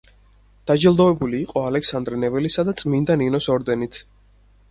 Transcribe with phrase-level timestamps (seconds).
[0.69, 4.01] დაჯილდოებული იყო ალექსანდრე ნეველისა და წმინდა ნინოს ორდენით.